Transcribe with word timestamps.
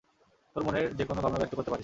তোর 0.55 0.61
মনের 0.63 0.85
যেকোনো 0.95 1.19
ভাবনা 1.21 1.39
ব্যক্ত 1.39 1.53
করতে 1.55 1.71
পারিস। 1.71 1.79